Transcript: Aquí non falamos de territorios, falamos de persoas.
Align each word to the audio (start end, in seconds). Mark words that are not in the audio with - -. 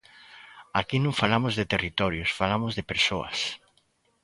Aquí 0.79 0.97
non 1.01 1.17
falamos 1.21 1.53
de 1.59 1.69
territorios, 1.73 2.29
falamos 2.39 2.71
de 2.77 2.87
persoas. 2.91 3.39